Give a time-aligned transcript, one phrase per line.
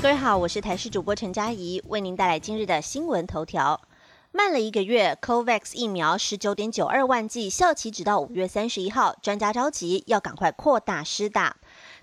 [0.00, 3.80] 各位好，我是台视主播陈佳怡，为您带来今日的新闻头条。
[4.30, 11.56] 慢了一个月，COVAX 疫苗十九点九二万剂，效期直到五月三十一号，专家着急要赶快扩大施打。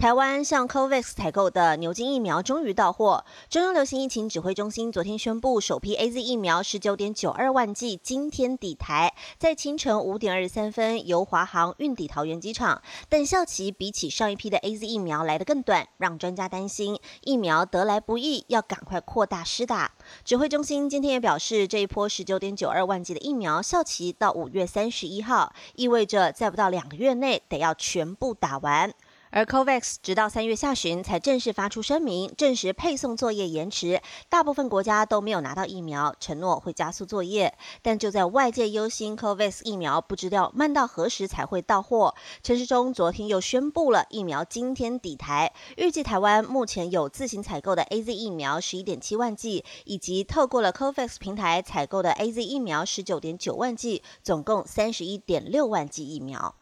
[0.00, 3.22] 台湾向 COVAX 采购的牛津疫苗终于到货。
[3.50, 12.80] 中央流行疫情指挥中心昨天宣布，首批 AZ 疫苗十九点九二万剂今天抵台，在清晨五点二十三分由华航运抵桃园机场。
[13.10, 19.92] 但效期比起上一批的 AZ 疫苗来得更短，让专家担心疫苗得来不易，要赶快扩大施打。
[20.24, 28.94] 指挥中心今天也表示，这一波十九点九二万剂的疫苗效期到五月三十一号，意味着在不到两个月内得要全部打完。
[29.32, 37.56] 而 COVAX 直到三月下旬才正式发出声明，证实配送作业延迟，大部分国家都没有拿到疫苗，承诺会加速作业。
[37.80, 56.56] 但就在外界忧心 COVAX 疫苗不知道慢到何时才会到货，陈时中昨天又宣布了疫苗今天抵台，预计台湾目前有自行采购的 AZ 疫苗十一点七万剂，以及透过了 COVAX 平台采购的 AZ 疫苗十九点九万剂，总共三十一点六万剂疫苗。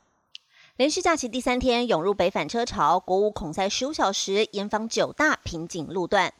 [0.78, 6.32] 连续假期第三天，涌入北返车潮，国五恐塞十五小时，严防九大瓶颈路段。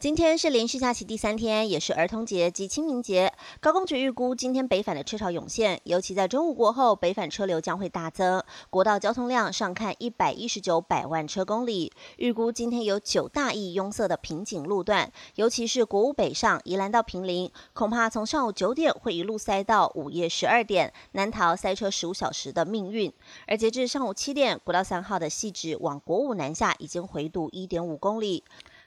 [0.00, 3.34] 今天是连续假期第三天，也是儿童节及清明节。
[3.60, 8.42] 高工局预估，今天北返的车潮涌现，尤其在中午过后，北返车流将会大增。
[8.70, 11.92] 国道交通量上看一百一十九百万车公里。
[12.16, 23.12] 预估今天有九大亿拥塞的瓶颈路段，尤其是国五北上宜兰到平林，恐怕从上午九点会一路塞到午夜十二点，难逃塞车十五小时的命运。
[23.46, 28.42] 而截至上午七点，国道三号的细致往国五南下已经回堵一点五公里。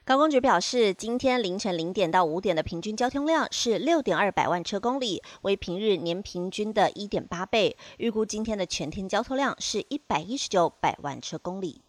[0.06, 7.74] 高工局表示，今天凌晨零点到五点的平均交通量是六点二百万车公里，为平日年平均的一点八倍。
[7.96, 11.80] 预估今天的全天交通量是一百一十九百万车公里。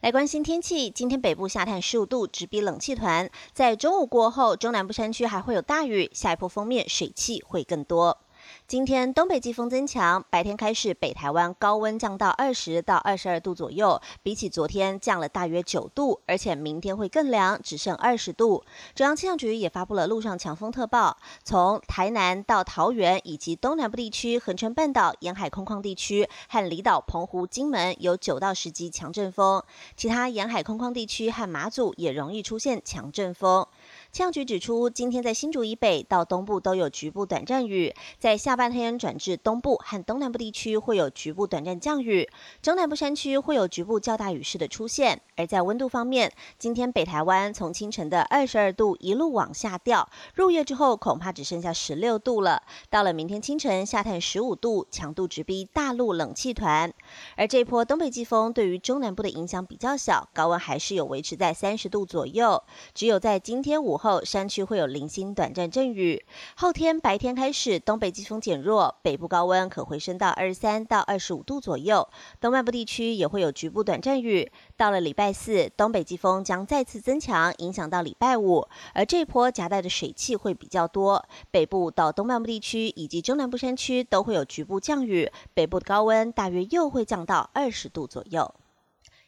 [0.00, 3.28] 来关心天气，今天北部下探十五度，直逼冷气团。
[3.52, 8.21] 在中午过后，中南部山区还会有大雨，下一波封面水汽会更多。
[8.66, 18.64] 今天东北季风增强，白天开始北台湾高温降到二十到二十二度左右，比起昨天降了大约九度，而且明天会更凉，只剩二十度。
[18.94, 29.62] 中央气象局也发布了陆上强风特报，从台南到桃园以及东南部地区、恒春半岛沿海空旷地区和离岛澎湖、金门有九到十级强阵风，
[29.96, 33.66] 其他沿海空旷地区和马祖也容易出现强阵风。
[34.10, 42.28] 气象局指出，今天在新竹以北到东部都有局部短暂雨，在下半天转至东部和东南部地区会有局部短暂降雨，
[42.60, 45.20] 中南部山区会有局部较大雨势的出现。
[45.36, 52.62] 而在温度方面，今天北台湾从清晨的二十二度一路往下掉，入夜之后恐怕只剩下十六度了。
[52.90, 56.92] 到了明天清晨下探十五度，强度直逼大陆冷气团。
[57.36, 62.62] 而这波东北季风对于中南部的影响比较小，高温还是有维持在三十度左右。
[62.94, 66.24] 只有在今天午后，山区会有零星短暂阵雨。
[66.56, 72.08] 后天白天开始，东北季风减弱，北部高温可回升到二十三到二十五度左右。
[72.40, 74.50] 东半部地区也会有局部短暂雨。
[74.76, 78.66] 到了礼拜四，东北季风将再次增强，影响到礼拜五。
[78.94, 85.30] 而这波夹带的水汽会比较多，北部到东半部地区以及中南部山区都会有局部降雨。
[85.54, 88.54] 北部的高温大约又会降到二十度左右。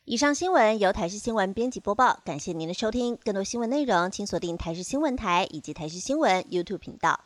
[0.07, 3.17] 以上新闻由台视新闻编辑播报，感谢您的收听。
[3.25, 7.19] 更多新闻内容，请锁定台视新闻台以及台视新闻 YouTube 频道。